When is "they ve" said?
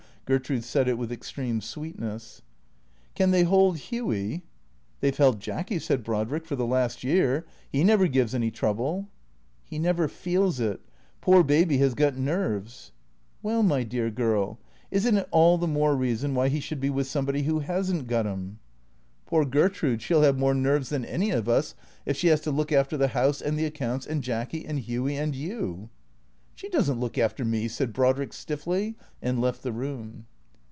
5.01-5.17